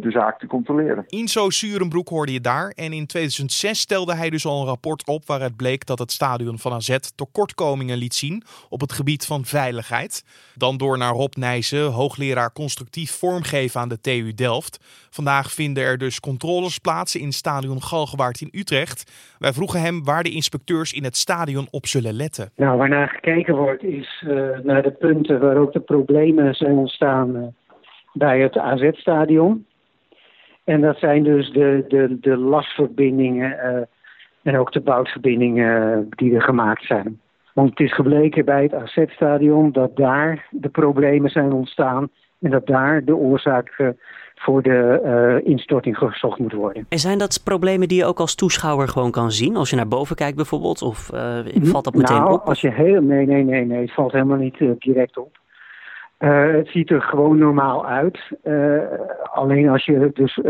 de 0.00 0.10
zaak 0.10 0.38
te 0.38 0.46
controleren. 0.46 1.04
Inzo 1.06 1.50
Surenbroek 1.50 2.08
hoorde 2.08 2.32
je 2.32 2.40
daar. 2.40 2.72
En 2.74 2.92
in 2.92 3.06
2006 3.06 3.80
stelde 3.80 4.14
hij 4.14 4.30
dus 4.30 4.46
al 4.46 4.60
een 4.60 4.66
rapport 4.66 5.06
op 5.06 5.26
waaruit 5.26 5.56
bleek 5.56 5.86
dat 5.86 5.98
het 5.98 6.12
stadion 6.12 6.58
van 6.58 6.72
AZ 6.72 6.96
tekortkomingen 7.14 7.96
liet 7.96 8.14
zien 8.14 8.42
op 8.68 8.80
het 8.80 8.92
gebied 8.92 9.26
van 9.26 9.44
veiligheid. 9.44 10.24
Dan 10.54 10.76
door 10.76 10.98
naar 10.98 11.12
Rob 11.12 11.34
Nijssen, 11.34 11.90
hoogleraar 11.92 12.52
constructief 12.52 13.10
vormgeven 13.10 13.80
aan 13.80 13.88
de 13.88 14.00
TU 14.00 14.34
Delft. 14.34 15.08
Vandaag 15.10 15.52
vinden 15.52 15.84
er 15.84 15.98
dus 15.98 16.20
controles 16.20 16.78
plaats 16.78 17.16
in 17.16 17.32
stadion 17.32 17.82
Galgenwaard 17.82 18.40
in 18.40 18.48
Utrecht. 18.52 19.12
Wij 19.38 19.52
vroegen 19.52 19.80
hem 19.80 20.04
waar 20.04 20.22
de 20.22 20.30
inspecteurs 20.30 20.92
in 20.92 21.04
het 21.04 21.16
stadion 21.16 21.66
op 21.70 21.86
zullen 21.86 22.12
letten. 22.12 22.50
Nou, 22.56 22.78
waarnaar 22.78 23.08
gekeken 23.08 23.56
wordt 23.56 23.82
is 23.82 24.24
uh, 24.26 24.58
naar 24.62 24.82
de 24.82 24.90
punten 24.90 25.40
waar 25.40 25.56
ook 25.56 25.72
de 25.72 25.80
problemen 25.80 26.54
zijn 26.54 26.76
ontstaan... 26.76 27.54
Bij 28.14 28.40
het 28.40 28.58
AZ-stadion. 28.58 29.66
En 30.64 30.80
dat 30.80 30.98
zijn 30.98 31.22
dus 31.22 31.50
de, 31.50 31.84
de, 31.88 32.16
de 32.20 32.36
lasverbindingen 32.36 33.50
uh, 33.50 33.82
en 34.42 34.58
ook 34.58 34.72
de 34.72 34.80
boutverbindingen 34.80 36.06
die 36.10 36.34
er 36.34 36.42
gemaakt 36.42 36.84
zijn. 36.84 37.20
Want 37.54 37.70
het 37.70 37.80
is 37.80 37.94
gebleken 37.94 38.44
bij 38.44 38.62
het 38.62 38.74
AZ-stadion 38.74 39.72
dat 39.72 39.96
daar 39.96 40.46
de 40.50 40.68
problemen 40.68 41.30
zijn 41.30 41.52
ontstaan 41.52 42.08
En 42.40 42.50
dat 42.50 42.66
daar 42.66 43.04
de 43.04 43.16
oorzaak 43.16 43.94
voor 44.34 44.62
de 44.62 45.40
instorting 45.44 45.96
gezocht 45.96 46.38
moet 46.38 46.52
worden. 46.52 46.86
En 46.88 46.98
zijn 46.98 47.18
dat 47.18 47.40
problemen 47.44 47.88
die 47.88 47.98
je 47.98 48.04
ook 48.04 48.20
als 48.20 48.34
toeschouwer 48.34 48.88
gewoon 48.88 49.10
kan 49.10 49.30
zien? 49.30 49.56
Als 49.56 49.70
je 49.70 49.76
naar 49.76 49.88
boven 49.88 50.16
kijkt 50.16 50.36
bijvoorbeeld? 50.36 50.82
Of 50.82 51.10
valt 51.62 51.84
dat 51.84 51.94
meteen 51.94 52.16
nou, 52.16 52.32
op? 52.32 52.40
Als 52.40 52.60
je 52.60 52.70
heel, 52.70 53.02
nee, 53.02 53.26
nee, 53.26 53.42
nee, 53.42 53.64
nee. 53.64 53.80
Het 53.80 53.94
valt 53.94 54.12
helemaal 54.12 54.36
niet 54.36 54.58
direct 54.78 55.18
op. 55.18 55.38
het 56.18 56.68
ziet 56.68 56.90
er 56.90 57.02
gewoon 57.02 57.38
normaal 57.38 57.86
uit. 57.86 58.18
alleen 59.22 59.68
als 59.68 59.84
je 59.84 60.10
dus 60.12 60.40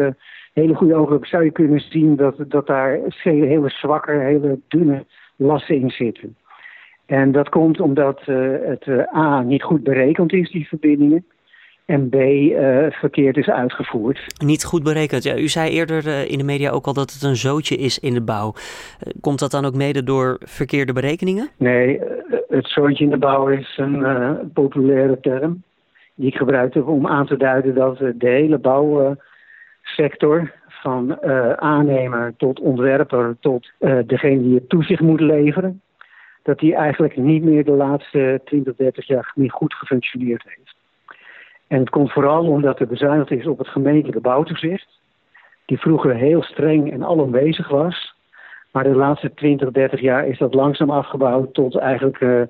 hele 0.53 0.75
goede 0.75 0.95
ogen 0.95 1.13
hebt, 1.13 1.29
zou 1.29 1.45
je 1.45 1.51
kunnen 1.51 1.81
zien 1.81 2.17
dat, 2.17 2.35
dat 2.49 2.67
daar 2.67 2.99
hele 3.23 3.69
zwakke, 3.69 4.13
hele 4.13 4.59
dunne 4.69 5.05
lassen 5.37 5.81
in 5.81 5.91
zitten. 5.91 6.37
En 7.07 7.33
dat 7.33 7.49
komt 7.49 7.81
omdat 7.81 8.23
uh, 8.27 8.57
het 8.63 8.87
uh, 8.87 9.17
A 9.17 9.43
niet 9.43 9.63
goed 9.63 9.83
berekend 9.83 10.33
is, 10.33 10.51
die 10.51 10.69
verbindingen. 10.69 11.27
En 11.87 12.09
B 12.09 12.15
uh, 12.15 12.87
verkeerd 12.91 13.37
is 13.37 13.49
uitgevoerd. 13.49 14.27
Niet 14.45 14.65
goed 14.65 14.83
berekend. 14.83 15.23
Ja, 15.23 15.37
u 15.37 15.49
zei 15.49 15.71
eerder 15.71 16.31
in 16.31 16.39
de 16.39 16.45
media 16.45 16.71
ook 16.71 16.87
al 16.87 16.93
dat 16.93 17.13
het 17.13 17.23
een 17.23 17.37
zootje 17.37 17.77
is 17.77 17.99
in 17.99 18.15
de 18.15 18.23
bouw. 18.23 18.55
komt 19.21 19.39
dat 19.39 19.51
dan 19.51 19.65
ook 19.65 19.75
mede 19.75 20.03
door 20.03 20.37
verkeerde 20.41 20.93
berekeningen? 20.93 21.49
Nee, 21.57 22.01
het 22.49 22.69
zootje 22.69 23.05
in 23.05 23.11
de 23.11 23.19
bouw 23.19 23.49
is 23.49 23.75
een 23.77 24.51
populaire 24.53 25.21
term. 25.21 25.63
Die 26.15 26.29
ik 26.29 26.37
gebruikte 26.37 26.85
om 26.85 27.07
aan 27.07 27.27
te 27.27 27.37
duiden 27.37 27.75
dat 27.75 27.99
de 27.99 28.29
hele 28.29 28.59
bouwsector 28.59 30.53
van 30.69 31.23
aannemer 31.61 32.35
tot 32.37 32.61
ontwerper 32.61 33.37
tot 33.41 33.73
degene 34.07 34.43
die 34.43 34.55
het 34.55 34.69
toezicht 34.69 35.01
moet 35.01 35.21
leveren 35.21 35.83
dat 36.45 36.59
die 36.59 36.75
eigenlijk 36.75 37.17
niet 37.17 37.43
meer 37.43 37.65
de 37.65 37.71
laatste 37.71 38.41
20, 38.45 38.77
30 38.77 39.07
jaar 39.07 39.33
meer 39.35 39.51
goed 39.51 39.75
gefunctioneerd 39.75 40.43
heeft. 40.47 40.64
En 41.75 41.81
het 41.81 41.91
komt 41.91 42.13
vooral 42.13 42.47
omdat 42.47 42.81
er 42.81 42.87
bezuinigd 42.87 43.31
is 43.31 43.47
op 43.47 43.59
het 43.59 43.69
gemeentelijke 43.69 44.21
bouwtoezicht, 44.21 45.01
die 45.67 45.79
vroeger 45.79 46.15
heel 46.15 46.43
streng 46.43 46.93
en 46.93 47.05
alomwezig 47.05 47.69
was. 47.69 48.15
Maar 48.73 48.85
de 48.85 48.95
laatste 48.95 49.35
20, 49.35 49.71
30 49.71 50.01
jaar 50.01 50.27
is 50.27 50.39
dat 50.39 50.55
langzaam 50.55 50.91
afgebouwd 50.91 51.55
tot 51.55 51.77
eigenlijk 51.77 52.21
uh, 52.21 52.41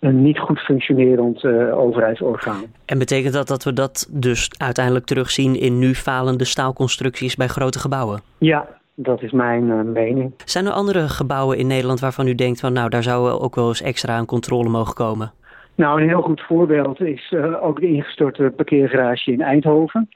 een 0.00 0.22
niet 0.22 0.38
goed 0.38 0.58
functionerend 0.58 1.42
uh, 1.42 1.78
overheidsorgaan. 1.78 2.62
En 2.84 2.98
betekent 2.98 3.32
dat 3.32 3.48
dat 3.48 3.64
we 3.64 3.72
dat 3.72 4.08
dus 4.12 4.50
uiteindelijk 4.58 5.04
terugzien 5.04 5.60
in 5.60 5.78
nu 5.78 5.94
falende 5.94 6.44
staalconstructies 6.44 7.36
bij 7.36 7.48
grote 7.48 7.78
gebouwen? 7.78 8.20
Ja, 8.38 8.68
dat 8.94 9.22
is 9.22 9.32
mijn 9.32 9.64
uh, 9.68 9.80
mening. 9.80 10.32
Zijn 10.44 10.66
er 10.66 10.72
andere 10.72 11.08
gebouwen 11.08 11.58
in 11.58 11.66
Nederland 11.66 12.00
waarvan 12.00 12.26
u 12.26 12.34
denkt 12.34 12.60
van 12.60 12.72
nou 12.72 12.88
daar 12.88 13.02
zou 13.02 13.30
ook 13.30 13.54
wel 13.54 13.68
eens 13.68 13.82
extra 13.82 14.16
aan 14.16 14.26
controle 14.26 14.68
mogen 14.68 14.94
komen? 14.94 15.32
Nou, 15.78 16.00
een 16.00 16.08
heel 16.08 16.22
goed 16.22 16.40
voorbeeld 16.40 17.00
is 17.00 17.30
uh, 17.30 17.64
ook 17.64 17.80
de 17.80 17.86
ingestorte 17.86 18.52
parkeergarage 18.56 19.32
in 19.32 19.40
Eindhoven. 19.40 20.08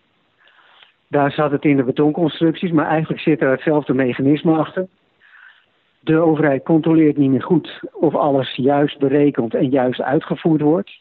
Daar 1.08 1.32
zat 1.32 1.50
het 1.50 1.64
in 1.64 1.76
de 1.76 1.82
betonconstructies, 1.82 2.70
maar 2.70 2.86
eigenlijk 2.86 3.20
zit 3.22 3.40
er 3.40 3.50
hetzelfde 3.50 3.94
mechanisme 3.94 4.56
achter. 4.56 4.86
De 6.00 6.18
overheid 6.18 6.62
controleert 6.62 7.16
niet 7.16 7.30
meer 7.30 7.42
goed 7.42 7.80
of 7.92 8.14
alles 8.14 8.54
juist 8.54 8.98
berekend 8.98 9.54
en 9.54 9.68
juist 9.68 10.00
uitgevoerd 10.00 10.60
wordt. 10.60 11.00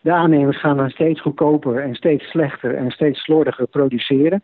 De 0.00 0.12
aannemers 0.12 0.60
gaan 0.60 0.76
dan 0.76 0.90
steeds 0.90 1.20
goedkoper 1.20 1.82
en 1.82 1.94
steeds 1.94 2.24
slechter 2.24 2.74
en 2.74 2.90
steeds 2.90 3.20
slordiger 3.20 3.66
produceren. 3.66 4.42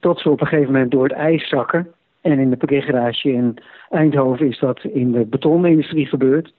Tot 0.00 0.20
ze 0.20 0.30
op 0.30 0.40
een 0.40 0.46
gegeven 0.46 0.72
moment 0.72 0.90
door 0.90 1.02
het 1.02 1.12
ijs 1.12 1.48
zakken. 1.48 1.92
En 2.20 2.38
in 2.38 2.50
de 2.50 2.56
parkeergarage 2.56 3.32
in 3.32 3.58
Eindhoven 3.90 4.48
is 4.48 4.58
dat 4.58 4.84
in 4.84 5.12
de 5.12 5.24
betonindustrie 5.24 6.06
gebeurd. 6.06 6.52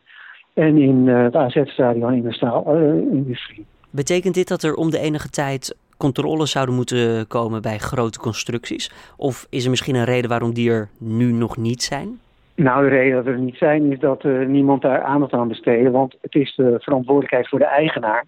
En 0.53 0.77
in 0.77 1.07
uh, 1.07 1.23
het 1.23 1.35
AZ-stadion 1.35 2.13
in 2.13 2.21
de 2.21 2.33
staalindustrie. 2.33 3.65
Betekent 3.89 4.33
dit 4.33 4.47
dat 4.47 4.63
er 4.63 4.75
om 4.75 4.91
de 4.91 4.99
enige 4.99 5.29
tijd 5.29 5.77
controles 5.97 6.51
zouden 6.51 6.75
moeten 6.75 7.27
komen 7.27 7.61
bij 7.61 7.77
grote 7.77 8.19
constructies? 8.19 8.91
Of 9.17 9.47
is 9.49 9.63
er 9.63 9.69
misschien 9.69 9.95
een 9.95 10.03
reden 10.03 10.29
waarom 10.29 10.53
die 10.53 10.71
er 10.71 10.89
nu 10.97 11.31
nog 11.31 11.57
niet 11.57 11.83
zijn? 11.83 12.19
Nou, 12.55 12.83
de 12.83 12.89
reden 12.89 13.15
dat 13.15 13.33
er 13.33 13.39
niet 13.39 13.55
zijn 13.55 13.91
is 13.91 13.99
dat 13.99 14.23
uh, 14.23 14.47
niemand 14.47 14.81
daar 14.81 15.01
aandacht 15.01 15.33
aan 15.33 15.47
besteedt. 15.47 15.91
Want 15.91 16.15
het 16.21 16.35
is 16.35 16.55
de 16.55 16.75
verantwoordelijkheid 16.79 17.47
voor 17.47 17.59
de 17.59 17.65
eigenaar 17.65 18.25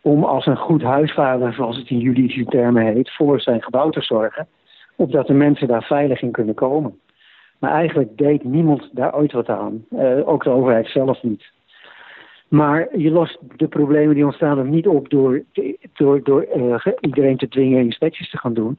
om 0.00 0.24
als 0.24 0.46
een 0.46 0.56
goed 0.56 0.82
huisvader, 0.82 1.52
zoals 1.52 1.76
het 1.76 1.90
in 1.90 1.98
juridische 1.98 2.44
termen 2.44 2.86
heet, 2.86 3.14
voor 3.14 3.40
zijn 3.40 3.62
gebouw 3.62 3.90
te 3.90 4.02
zorgen, 4.02 4.46
opdat 4.96 5.26
de 5.26 5.32
mensen 5.32 5.68
daar 5.68 5.82
veilig 5.82 6.22
in 6.22 6.30
kunnen 6.30 6.54
komen. 6.54 6.98
Maar 7.58 7.70
eigenlijk 7.70 8.16
deed 8.16 8.44
niemand 8.44 8.88
daar 8.92 9.14
ooit 9.14 9.32
wat 9.32 9.48
aan, 9.48 9.84
uh, 9.90 10.28
ook 10.28 10.44
de 10.44 10.50
overheid 10.50 10.86
zelf 10.86 11.22
niet. 11.22 11.44
Maar 12.48 12.98
je 12.98 13.10
lost 13.10 13.38
de 13.56 13.68
problemen 13.68 14.14
die 14.14 14.24
ontstaan 14.24 14.58
er 14.58 14.68
niet 14.68 14.86
op 14.86 15.10
door, 15.10 15.42
door, 15.92 16.22
door 16.22 16.46
uh, 16.56 16.86
iedereen 17.00 17.36
te 17.36 17.48
dwingen 17.48 17.84
inspecties 17.84 18.30
te 18.30 18.38
gaan 18.38 18.54
doen. 18.54 18.78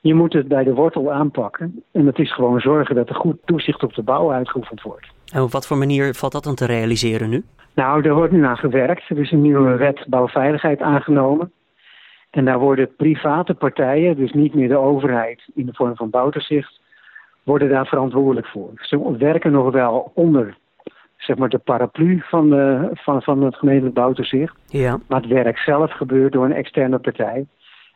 Je 0.00 0.14
moet 0.14 0.32
het 0.32 0.48
bij 0.48 0.64
de 0.64 0.74
wortel 0.74 1.12
aanpakken. 1.12 1.82
En 1.92 2.04
dat 2.04 2.18
is 2.18 2.34
gewoon 2.34 2.60
zorgen 2.60 2.94
dat 2.94 3.08
er 3.08 3.14
goed 3.14 3.36
toezicht 3.44 3.82
op 3.82 3.94
de 3.94 4.02
bouw 4.02 4.32
uitgeoefend 4.32 4.82
wordt. 4.82 5.06
En 5.32 5.42
op 5.42 5.50
wat 5.50 5.66
voor 5.66 5.76
manier 5.76 6.14
valt 6.14 6.32
dat 6.32 6.44
dan 6.44 6.54
te 6.54 6.66
realiseren 6.66 7.30
nu? 7.30 7.44
Nou, 7.74 8.02
er 8.02 8.14
wordt 8.14 8.32
nu 8.32 8.44
aan 8.44 8.56
gewerkt. 8.56 9.08
Er 9.08 9.18
is 9.18 9.30
een 9.30 9.42
nieuwe 9.42 9.76
wet 9.76 10.04
bouwveiligheid 10.08 10.80
aangenomen. 10.80 11.52
En 12.30 12.44
daar 12.44 12.58
worden 12.58 12.96
private 12.96 13.54
partijen, 13.54 14.16
dus 14.16 14.32
niet 14.32 14.54
meer 14.54 14.68
de 14.68 14.76
overheid 14.76 15.42
in 15.54 15.66
de 15.66 15.74
vorm 15.74 15.96
van 15.96 16.10
bouwtoezicht, 16.10 16.80
worden 17.42 17.68
daar 17.68 17.86
verantwoordelijk 17.86 18.46
voor. 18.46 18.70
Ze 18.74 19.16
werken 19.18 19.52
nog 19.52 19.72
wel 19.72 20.10
onder 20.14 20.56
zeg 21.16 21.36
maar, 21.36 21.48
de 21.48 21.58
paraplu 21.58 22.22
van, 22.24 22.50
de, 22.50 22.90
van, 22.92 23.22
van 23.22 23.42
het 23.42 23.56
gemeentelijk 23.56 23.94
bouwtoezicht. 23.94 24.56
Ja. 24.66 24.98
Maar 25.08 25.20
het 25.20 25.30
werk 25.30 25.58
zelf 25.58 25.92
gebeurt 25.92 26.32
door 26.32 26.44
een 26.44 26.52
externe 26.52 26.98
partij. 26.98 27.46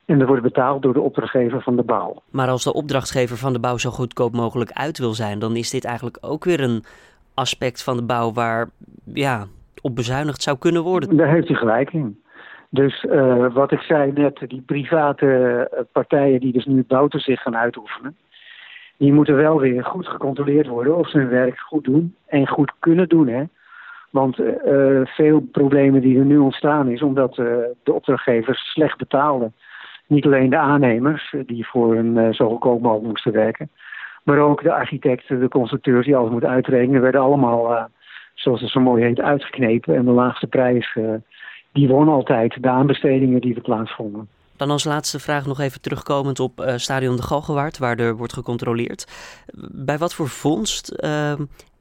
En 0.04 0.18
dat 0.18 0.28
wordt 0.28 0.42
betaald 0.42 0.82
door 0.82 0.92
de 0.92 1.00
opdrachtgever 1.00 1.62
van 1.62 1.76
de 1.76 1.82
bouw. 1.82 2.22
Maar 2.30 2.48
als 2.48 2.64
de 2.64 2.72
opdrachtgever 2.72 3.36
van 3.36 3.52
de 3.52 3.58
bouw 3.60 3.76
zo 3.76 3.90
goedkoop 3.90 4.32
mogelijk 4.32 4.70
uit 4.72 4.98
wil 4.98 5.12
zijn, 5.12 5.38
dan 5.38 5.56
is 5.56 5.70
dit 5.70 5.84
eigenlijk 5.84 6.18
ook 6.20 6.44
weer 6.44 6.60
een 6.60 6.84
aspect 7.34 7.84
van 7.84 7.96
de 7.96 8.02
bouw 8.02 8.32
waar 8.32 8.68
ja, 9.04 9.44
op 9.82 9.94
bezuinigd 9.94 10.42
zou 10.42 10.58
kunnen 10.58 10.82
worden. 10.82 11.16
Daar 11.16 11.32
heeft 11.32 11.48
u 11.48 11.54
gelijk 11.54 11.92
in. 11.92 12.20
Dus 12.70 13.04
uh, 13.04 13.54
wat 13.54 13.72
ik 13.72 13.80
zei 13.80 14.12
net, 14.12 14.44
die 14.46 14.62
private 14.66 15.86
partijen 15.92 16.40
die 16.40 16.52
dus 16.52 16.64
nu 16.64 16.76
het 16.76 16.86
bouwtoezicht 16.86 17.42
gaan 17.42 17.56
uitoefenen, 17.56 18.16
die 18.96 19.12
moeten 19.12 19.36
wel 19.36 19.60
weer 19.60 19.84
goed 19.84 20.06
gecontroleerd 20.06 20.66
worden 20.66 20.96
of 20.96 21.08
ze 21.08 21.18
hun 21.18 21.28
werk 21.28 21.58
goed 21.58 21.84
doen 21.84 22.14
en 22.26 22.48
goed 22.48 22.72
kunnen 22.78 23.08
doen. 23.08 23.28
Hè? 23.28 23.42
Want 24.10 24.38
uh, 24.38 25.00
veel 25.04 25.40
problemen 25.40 26.00
die 26.00 26.18
er 26.18 26.24
nu 26.24 26.38
ontstaan 26.38 26.88
is 26.88 27.02
omdat 27.02 27.38
uh, 27.38 27.46
de 27.82 27.92
opdrachtgevers 27.92 28.72
slecht 28.72 28.98
betaalden. 28.98 29.54
Niet 30.06 30.24
alleen 30.24 30.50
de 30.50 30.58
aannemers 30.58 31.34
die 31.46 31.66
voor 31.66 31.96
een 31.96 32.34
zo 32.34 32.48
goedkoop 32.48 32.82
mogelijk 32.82 33.08
moesten 33.08 33.32
werken, 33.32 33.70
maar 34.22 34.38
ook 34.38 34.62
de 34.62 34.72
architecten, 34.72 35.40
de 35.40 35.48
constructeurs 35.48 36.06
die 36.06 36.16
alles 36.16 36.30
moeten 36.30 36.50
uitrekenen, 36.50 37.00
werden 37.00 37.20
allemaal 37.20 37.88
zoals 38.36 38.60
het 38.60 38.70
zo 38.70 38.80
mooi 38.80 39.04
heet, 39.04 39.20
uitgeknepen. 39.20 39.94
En 39.94 40.04
de 40.04 40.10
laagste 40.10 40.46
prijs, 40.46 40.94
uh, 40.94 41.14
die 41.72 41.88
won 41.88 42.08
altijd 42.08 42.62
de 42.62 42.68
aanbestedingen 42.68 43.40
die 43.40 43.54
er 43.54 43.60
plaatsvonden. 43.60 44.28
Dan 44.56 44.70
als 44.70 44.84
laatste 44.84 45.20
vraag 45.20 45.46
nog 45.46 45.60
even 45.60 45.80
terugkomend 45.80 46.40
op 46.40 46.60
uh, 46.60 46.72
Stadion 46.76 47.16
de 47.16 47.22
Galgenwaard, 47.22 47.78
waar 47.78 47.98
er 47.98 48.16
wordt 48.16 48.32
gecontroleerd. 48.32 49.06
Bij 49.70 49.98
wat 49.98 50.14
voor 50.14 50.28
vondst 50.28 51.02
uh, 51.04 51.32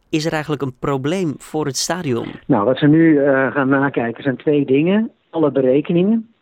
is 0.10 0.26
er 0.26 0.32
eigenlijk 0.32 0.62
een 0.62 0.78
probleem 0.80 1.34
voor 1.38 1.66
het 1.66 1.78
stadion? 1.78 2.28
Nou, 2.48 2.66
wat 2.66 2.78
ze 2.78 2.88
nu 2.88 3.20
gaan 3.52 3.70
nakijken 3.70 4.24
zijn 4.24 4.38
twee 4.38 4.66
dingen. 4.66 5.12
Alle 5.30 5.52
berekeningen, 5.52 6.34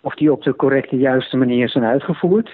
of 0.00 0.14
die 0.14 0.32
op 0.32 0.42
de 0.42 0.56
correcte, 0.56 0.96
juiste 0.96 1.36
manier 1.36 1.68
zijn 1.68 1.84
uitgevoerd. 1.84 2.50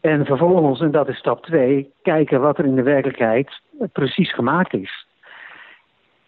En 0.00 0.24
vervolgens, 0.24 0.80
en 0.80 0.90
dat 0.90 1.08
is 1.08 1.16
stap 1.16 1.44
twee, 1.44 1.92
kijken 2.02 2.40
wat 2.40 2.58
er 2.58 2.64
in 2.64 2.74
de 2.74 2.82
werkelijkheid 2.82 3.60
precies 3.92 4.34
gemaakt 4.34 4.74
is. 4.74 5.06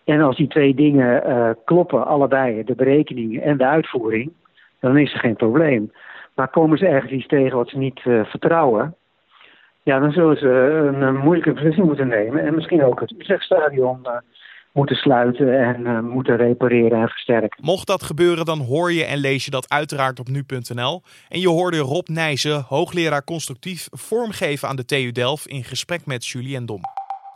En 0.05 0.21
als 0.21 0.37
die 0.37 0.49
twee 0.49 0.75
dingen 0.75 1.23
kloppen, 1.65 2.07
allebei, 2.07 2.65
de 2.65 2.75
berekeningen 2.75 3.43
en 3.43 3.57
de 3.57 3.67
uitvoering, 3.67 4.33
dan 4.85 4.99
is 4.99 5.13
er 5.13 5.19
geen 5.19 5.37
probleem. 5.37 5.93
Maar 6.35 6.49
komen 6.49 6.79
ze 6.79 6.87
ergens 6.87 7.13
iets 7.13 7.27
tegen 7.27 7.57
wat 7.57 7.69
ze 7.69 7.79
niet 7.79 8.01
uh, 8.05 8.25
vertrouwen, 8.25 8.97
ja, 9.83 9.99
dan 9.99 10.13
zullen 10.13 10.37
ze 10.37 10.49
een, 10.49 11.03
een, 11.03 11.17
moeilijke 11.17 11.53
beslissing 11.53 11.87
moeten 11.87 12.09
nemen. 12.09 12.45
En 12.45 12.55
misschien 12.55 12.85
ook 12.85 13.01
het 13.01 13.11
Utrechtstadion 13.11 14.07
moeten 14.73 14.97
sluiten 14.97 15.59
en 15.61 16.05
moeten 16.05 16.37
repareren 16.37 17.01
en 17.01 17.09
versterken. 17.09 17.65
Mocht 17.65 17.87
dat 17.87 18.03
gebeuren, 18.03 18.45
dan 18.45 18.59
hoor 18.59 18.93
je 18.93 19.05
en 19.05 19.19
lees 19.19 19.45
je 19.45 19.51
dat 19.51 19.71
uiteraard 19.71 20.21
op 20.21 20.29
nu.nl. 20.29 21.03
En 21.29 21.41
je 21.41 21.49
hoorde 21.49 21.79
Rob 21.79 22.09
Nijzen, 22.09 22.65
hoogleraar 22.69 23.25
constructief 23.25 23.89
vormgeven 23.91 24.69
aan 24.69 24.77
de 24.77 24.85
TU 24.85 25.13
Delft, 25.13 25.47
in 25.47 25.65
gesprek 25.65 26.07
met 26.07 26.27
Julien 26.27 26.67
Dom. 26.67 26.81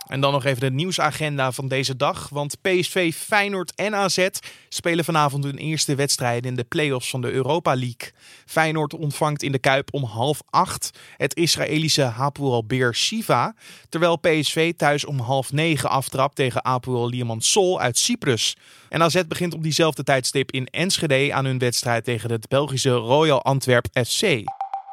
En 0.09 0.21
dan 0.21 0.33
nog 0.33 0.45
even 0.45 0.61
de 0.61 0.71
nieuwsagenda 0.71 1.53
van 1.53 1.69
deze 1.69 1.97
dag. 1.97 2.29
Want 2.29 2.61
PSV, 2.61 3.15
Feyenoord 3.15 3.75
en 3.75 3.95
AZ 3.95 4.29
spelen 4.69 5.05
vanavond 5.05 5.45
hun 5.45 5.57
eerste 5.57 5.95
wedstrijd 5.95 6.47
in 6.47 6.55
de 6.55 6.65
play-offs 6.65 7.11
van 7.11 7.21
de 7.21 7.31
Europa 7.31 7.75
League. 7.75 8.13
Feyenoord 8.47 8.95
ontvangt 8.95 9.43
in 9.43 9.53
de 9.53 9.59
Kuip 9.59 9.89
om 9.93 10.05
half 10.05 10.43
acht 10.51 10.99
het 11.17 11.37
Israëlische 11.37 12.03
Hapoel 12.03 12.65
Beer 12.65 12.95
Shiva. 12.95 13.55
Terwijl 13.89 14.17
PSV 14.17 14.73
thuis 14.77 15.05
om 15.05 15.19
half 15.19 15.53
negen 15.53 15.91
aftrapt 15.91 16.37
tegen 16.37 16.61
Hapoel 16.63 17.09
Limassol 17.09 17.81
uit 17.81 17.99
Cyprus. 17.99 18.57
En 18.89 19.03
AZ 19.03 19.23
begint 19.29 19.55
op 19.55 19.63
diezelfde 19.63 20.03
tijdstip 20.03 20.51
in 20.51 20.67
Enschede 20.67 21.33
aan 21.33 21.45
hun 21.45 21.59
wedstrijd 21.59 22.05
tegen 22.05 22.31
het 22.31 22.49
Belgische 22.49 22.91
Royal 22.91 23.43
Antwerp 23.43 23.87
FC. 23.93 24.43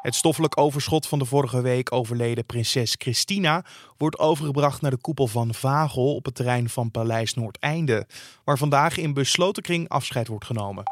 Het 0.06 0.14
stoffelijk 0.14 0.60
overschot 0.60 1.06
van 1.06 1.18
de 1.18 1.24
vorige 1.24 1.60
week 1.60 1.92
overleden 1.92 2.44
prinses 2.44 2.94
Christina 2.98 3.64
wordt 3.96 4.18
overgebracht 4.18 4.80
naar 4.80 4.90
de 4.90 4.96
koepel 4.96 5.26
van 5.26 5.54
Vagel 5.54 6.14
op 6.14 6.24
het 6.24 6.34
terrein 6.34 6.68
van 6.68 6.90
Paleis 6.90 7.34
Noordeinde, 7.34 8.06
waar 8.44 8.58
vandaag 8.58 8.96
in 8.96 9.14
besloten 9.14 9.62
kring 9.62 9.88
afscheid 9.88 10.28
wordt 10.28 10.44
genomen. 10.44 10.84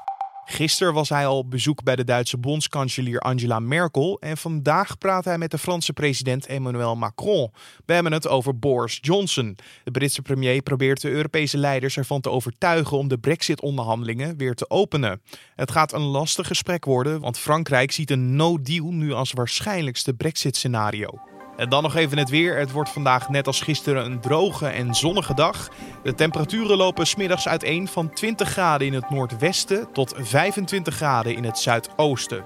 Gisteren 0.46 0.94
was 0.94 1.08
hij 1.08 1.26
al 1.26 1.48
bezoek 1.48 1.82
bij 1.82 1.96
de 1.96 2.04
Duitse 2.04 2.38
bondskanselier 2.38 3.20
Angela 3.20 3.58
Merkel 3.58 4.18
en 4.20 4.36
vandaag 4.36 4.98
praat 4.98 5.24
hij 5.24 5.38
met 5.38 5.50
de 5.50 5.58
Franse 5.58 5.92
president 5.92 6.46
Emmanuel 6.46 6.96
Macron. 6.96 7.52
We 7.84 7.92
hebben 7.92 8.12
het 8.12 8.28
over 8.28 8.58
Boris 8.58 8.98
Johnson. 9.00 9.56
De 9.84 9.90
Britse 9.90 10.22
premier 10.22 10.62
probeert 10.62 11.00
de 11.00 11.10
Europese 11.10 11.58
leiders 11.58 11.96
ervan 11.96 12.20
te 12.20 12.30
overtuigen 12.30 12.98
om 12.98 13.08
de 13.08 13.18
Brexit-onderhandelingen 13.18 14.36
weer 14.36 14.54
te 14.54 14.70
openen. 14.70 15.22
Het 15.54 15.70
gaat 15.70 15.92
een 15.92 16.00
lastig 16.00 16.46
gesprek 16.46 16.84
worden, 16.84 17.20
want 17.20 17.38
Frankrijk 17.38 17.92
ziet 17.92 18.10
een 18.10 18.36
no-deal 18.36 18.92
nu 18.92 19.12
als 19.12 19.32
waarschijnlijkste 19.32 20.14
Brexit-scenario. 20.14 21.33
En 21.56 21.68
dan 21.68 21.82
nog 21.82 21.94
even 21.94 22.18
het 22.18 22.30
weer. 22.30 22.58
Het 22.58 22.72
wordt 22.72 22.90
vandaag 22.90 23.28
net 23.28 23.46
als 23.46 23.60
gisteren 23.60 24.04
een 24.04 24.20
droge 24.20 24.66
en 24.66 24.94
zonnige 24.94 25.34
dag. 25.34 25.68
De 26.02 26.14
temperaturen 26.14 26.76
lopen 26.76 27.06
smiddags 27.06 27.48
uiteen 27.48 27.88
van 27.88 28.10
20 28.10 28.48
graden 28.48 28.86
in 28.86 28.92
het 28.92 29.10
noordwesten 29.10 29.92
tot 29.92 30.14
25 30.16 30.94
graden 30.94 31.36
in 31.36 31.44
het 31.44 31.58
zuidoosten. 31.58 32.44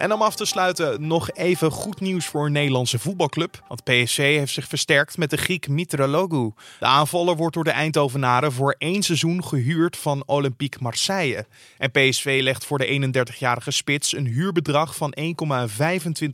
En 0.00 0.12
om 0.12 0.22
af 0.22 0.34
te 0.34 0.44
sluiten 0.44 1.06
nog 1.06 1.30
even 1.32 1.70
goed 1.70 2.00
nieuws 2.00 2.26
voor 2.26 2.46
een 2.46 2.52
Nederlandse 2.52 2.98
voetbalclub. 2.98 3.62
Want 3.68 3.84
PSC 3.84 4.16
heeft 4.16 4.52
zich 4.52 4.68
versterkt 4.68 5.16
met 5.18 5.30
de 5.30 5.36
Griek 5.36 5.68
Mitroglou. 5.68 6.52
De 6.78 6.86
aanvaller 6.86 7.36
wordt 7.36 7.54
door 7.54 7.64
de 7.64 7.70
Eindhovenaren 7.70 8.52
voor 8.52 8.74
één 8.78 9.02
seizoen 9.02 9.44
gehuurd 9.44 9.96
van 9.96 10.22
Olympique 10.26 10.82
Marseille. 10.82 11.46
En 11.78 11.90
PSV 11.90 12.40
legt 12.42 12.64
voor 12.64 12.78
de 12.78 13.12
31-jarige 13.26 13.70
spits 13.70 14.16
een 14.16 14.26
huurbedrag 14.26 14.96
van 14.96 15.14
1,25 15.20 15.30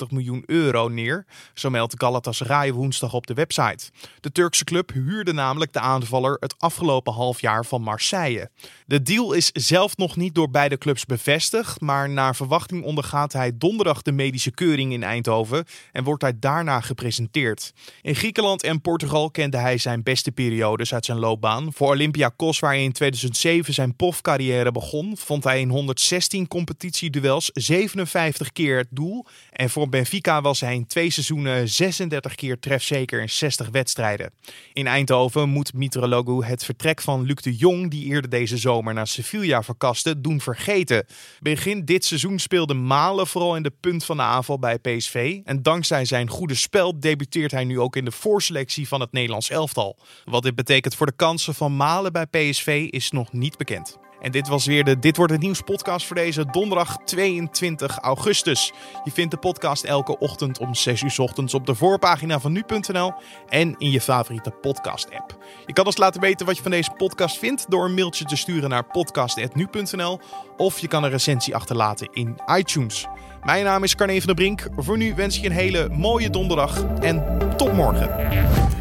miljoen 0.08 0.42
euro 0.46 0.88
neer. 0.88 1.26
Zo 1.54 1.70
meldt 1.70 1.94
Galatasaray 1.96 2.72
woensdag 2.72 3.14
op 3.14 3.26
de 3.26 3.34
website. 3.34 3.90
De 4.20 4.32
Turkse 4.32 4.64
club 4.64 4.92
huurde 4.92 5.32
namelijk 5.32 5.72
de 5.72 5.80
aanvaller 5.80 6.36
het 6.40 6.54
afgelopen 6.58 7.12
half 7.12 7.40
jaar 7.40 7.64
van 7.64 7.82
Marseille. 7.82 8.50
De 8.86 9.02
deal 9.02 9.32
is 9.32 9.50
zelf 9.52 9.96
nog 9.96 10.16
niet 10.16 10.34
door 10.34 10.50
beide 10.50 10.78
clubs 10.78 11.04
bevestigd, 11.04 11.80
maar 11.80 12.08
naar 12.10 12.36
verwachting 12.36 12.84
ondergaat 12.84 13.32
hij 13.32 13.54
donderdag 13.58 14.02
de 14.02 14.12
medische 14.12 14.50
keuring 14.50 14.92
in 14.92 15.02
Eindhoven 15.02 15.64
en 15.92 16.04
wordt 16.04 16.22
hij 16.22 16.38
daarna 16.38 16.80
gepresenteerd. 16.80 17.72
In 18.02 18.14
Griekenland 18.14 18.62
en 18.62 18.80
Portugal 18.80 19.30
kende 19.30 19.56
hij 19.56 19.78
zijn 19.78 20.02
beste 20.02 20.32
periodes 20.32 20.94
uit 20.94 21.04
zijn 21.04 21.18
loopbaan. 21.18 21.72
Voor 21.72 21.88
Olympiakos, 21.88 22.58
waar 22.58 22.72
hij 22.72 22.84
in 22.84 22.92
2007 22.92 23.74
zijn 23.74 23.96
POF-carrière 23.96 24.72
begon, 24.72 25.16
vond 25.16 25.44
hij 25.44 25.60
in 25.60 25.68
116 25.68 26.48
competitieduels 26.48 27.50
57 27.52 28.52
keer 28.52 28.76
het 28.76 28.88
doel. 28.90 29.26
En 29.52 29.70
voor 29.70 29.88
Benfica 29.88 30.40
was 30.40 30.60
hij 30.60 30.74
in 30.74 30.86
twee 30.86 31.10
seizoenen 31.10 31.68
36 31.68 32.34
keer 32.34 32.58
trefzeker 32.58 33.20
in 33.20 33.30
60 33.30 33.68
wedstrijden. 33.68 34.30
In 34.72 34.86
Eindhoven 34.86 35.48
moet 35.48 35.74
Mitroglou 35.74 36.44
het 36.44 36.64
vertrek 36.64 37.00
van 37.00 37.22
Luc 37.22 37.36
de 37.36 37.56
Jong, 37.56 37.90
die 37.90 38.04
eerder 38.04 38.30
deze 38.30 38.56
zomer 38.56 38.94
naar 38.94 39.06
Sevilla 39.06 39.62
verkaste, 39.62 40.20
doen 40.20 40.40
vergeten. 40.40 41.06
Begin 41.40 41.84
dit 41.84 42.04
seizoen 42.04 42.38
speelde 42.38 42.74
Malen 42.74 43.26
in 43.54 43.62
de 43.62 43.72
punt 43.80 44.04
van 44.04 44.16
de 44.16 44.22
aanval 44.22 44.58
bij 44.58 44.78
PSV. 44.78 45.40
En 45.44 45.62
dankzij 45.62 46.04
zijn 46.04 46.28
goede 46.28 46.54
spel 46.54 47.00
debuteert 47.00 47.50
hij 47.50 47.64
nu 47.64 47.80
ook 47.80 47.96
in 47.96 48.04
de 48.04 48.12
voorselectie 48.12 48.88
van 48.88 49.00
het 49.00 49.12
Nederlands 49.12 49.50
elftal. 49.50 49.98
Wat 50.24 50.42
dit 50.42 50.54
betekent 50.54 50.94
voor 50.94 51.06
de 51.06 51.16
kansen 51.16 51.54
van 51.54 51.76
Malen 51.76 52.12
bij 52.12 52.26
PSV 52.26 52.86
is 52.90 53.10
nog 53.10 53.32
niet 53.32 53.56
bekend. 53.56 53.98
En 54.20 54.30
dit 54.30 54.48
was 54.48 54.66
weer 54.66 54.84
de 54.84 54.98
Dit 54.98 55.16
wordt 55.16 55.32
het 55.32 55.42
nieuws 55.42 55.60
podcast 55.60 56.06
voor 56.06 56.16
deze 56.16 56.46
donderdag 56.46 56.96
22 57.04 57.98
augustus. 57.98 58.72
Je 59.04 59.10
vindt 59.10 59.30
de 59.30 59.36
podcast 59.36 59.84
elke 59.84 60.18
ochtend 60.18 60.58
om 60.58 60.74
6 60.74 61.02
uur 61.02 61.14
ochtends 61.16 61.54
op 61.54 61.66
de 61.66 61.74
voorpagina 61.74 62.40
van 62.40 62.52
nu.nl 62.52 63.12
en 63.48 63.74
in 63.78 63.90
je 63.90 64.00
favoriete 64.00 64.50
podcast 64.50 65.10
app. 65.10 65.38
Je 65.66 65.72
kan 65.72 65.86
ons 65.86 65.96
laten 65.96 66.20
weten 66.20 66.46
wat 66.46 66.56
je 66.56 66.62
van 66.62 66.70
deze 66.70 66.90
podcast 66.96 67.38
vindt 67.38 67.70
door 67.70 67.84
een 67.84 67.94
mailtje 67.94 68.24
te 68.24 68.36
sturen 68.36 68.70
naar 68.70 68.84
podcast.nu.nl 68.84 70.20
of 70.56 70.78
je 70.78 70.88
kan 70.88 71.04
een 71.04 71.10
recensie 71.10 71.54
achterlaten 71.54 72.08
in 72.12 72.36
iTunes. 72.56 73.06
Mijn 73.42 73.64
naam 73.64 73.82
is 73.82 73.94
Carne 73.94 74.16
van 74.16 74.26
der 74.26 74.34
Brink. 74.34 74.68
Voor 74.76 74.96
nu 74.96 75.14
wens 75.14 75.36
ik 75.36 75.42
je 75.42 75.48
een 75.48 75.54
hele 75.54 75.88
mooie 75.88 76.30
donderdag 76.30 76.84
en 77.00 77.38
tot 77.56 77.72
morgen. 77.72 78.75